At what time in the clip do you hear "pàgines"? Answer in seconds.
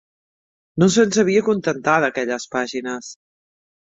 2.57-3.11